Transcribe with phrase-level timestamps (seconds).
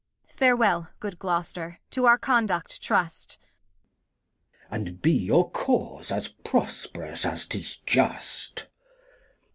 [0.35, 3.37] Farewel, good Gloster, to our conduct trust.
[4.67, 4.71] Glost.
[4.71, 8.65] And be your Cause as prosp'rous as 'tis just.